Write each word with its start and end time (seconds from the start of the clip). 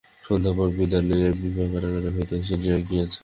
সন্ধ্যার 0.23 0.53
পর 0.57 0.67
বিদায় 0.77 1.03
লইয়া 1.09 1.29
বিভা 1.41 1.65
কারাগার 1.71 2.05
হইতে 2.15 2.35
চলিয়া 2.49 2.77
গিয়াছে। 2.87 3.19